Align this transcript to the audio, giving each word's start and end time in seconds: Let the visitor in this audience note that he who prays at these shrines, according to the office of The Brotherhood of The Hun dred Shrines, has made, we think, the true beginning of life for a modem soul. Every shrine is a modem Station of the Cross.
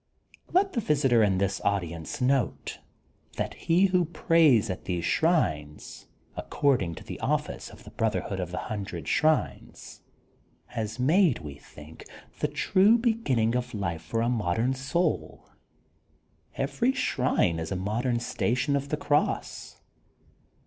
Let 0.51 0.73
the 0.73 0.79
visitor 0.81 1.21
in 1.21 1.37
this 1.37 1.61
audience 1.63 2.19
note 2.21 2.79
that 3.37 3.53
he 3.53 3.85
who 3.85 4.05
prays 4.05 4.67
at 4.71 4.85
these 4.85 5.05
shrines, 5.05 6.07
according 6.35 6.95
to 6.95 7.03
the 7.03 7.19
office 7.19 7.69
of 7.69 7.83
The 7.83 7.91
Brotherhood 7.91 8.39
of 8.39 8.49
The 8.49 8.57
Hun 8.65 8.81
dred 8.83 9.07
Shrines, 9.07 10.01
has 10.69 10.97
made, 10.99 11.37
we 11.41 11.53
think, 11.59 12.05
the 12.39 12.47
true 12.47 12.97
beginning 12.97 13.55
of 13.55 13.75
life 13.75 14.01
for 14.01 14.21
a 14.23 14.27
modem 14.27 14.73
soul. 14.73 15.47
Every 16.55 16.93
shrine 16.93 17.59
is 17.59 17.71
a 17.71 17.75
modem 17.75 18.17
Station 18.19 18.75
of 18.75 18.89
the 18.89 18.97
Cross. 18.97 19.81